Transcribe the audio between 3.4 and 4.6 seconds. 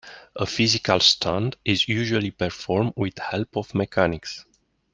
of mechanics.